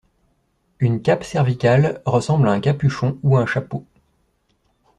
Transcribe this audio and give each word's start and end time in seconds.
Une 0.79 0.99
cape 1.03 1.23
cervicale 1.23 2.01
ressemble 2.07 2.47
à 2.49 2.53
un 2.53 2.59
capuchon 2.59 3.19
ou 3.21 3.37
à 3.37 3.41
un 3.41 3.45
chapeau. 3.45 3.85